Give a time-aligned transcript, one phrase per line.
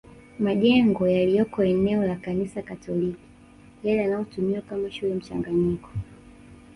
[0.39, 3.19] Majengo yaliyoko eneo la Kanisa Katoliki
[3.83, 5.89] yale yanayotumiwa kama shule mchanganyiko